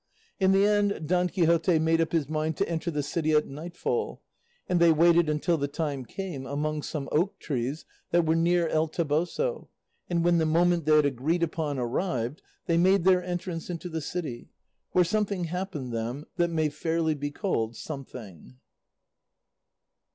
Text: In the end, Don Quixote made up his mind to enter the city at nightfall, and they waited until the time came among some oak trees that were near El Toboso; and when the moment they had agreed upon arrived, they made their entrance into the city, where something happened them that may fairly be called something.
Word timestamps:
In 0.39 0.51
the 0.51 0.65
end, 0.65 1.05
Don 1.07 1.29
Quixote 1.29 1.77
made 1.77 2.01
up 2.01 2.11
his 2.11 2.27
mind 2.27 2.57
to 2.57 2.67
enter 2.67 2.89
the 2.89 3.03
city 3.03 3.33
at 3.33 3.45
nightfall, 3.45 4.23
and 4.67 4.79
they 4.79 4.91
waited 4.91 5.29
until 5.29 5.59
the 5.59 5.67
time 5.67 6.05
came 6.05 6.47
among 6.47 6.81
some 6.81 7.07
oak 7.11 7.37
trees 7.37 7.85
that 8.09 8.25
were 8.25 8.33
near 8.33 8.67
El 8.69 8.87
Toboso; 8.87 9.69
and 10.09 10.23
when 10.23 10.39
the 10.39 10.45
moment 10.47 10.85
they 10.85 10.95
had 10.95 11.05
agreed 11.05 11.43
upon 11.43 11.77
arrived, 11.77 12.41
they 12.65 12.77
made 12.77 13.03
their 13.03 13.23
entrance 13.23 13.69
into 13.69 13.89
the 13.89 14.01
city, 14.01 14.49
where 14.91 15.03
something 15.03 15.43
happened 15.43 15.93
them 15.93 16.25
that 16.35 16.49
may 16.49 16.69
fairly 16.69 17.13
be 17.13 17.29
called 17.29 17.75
something. 17.75 18.57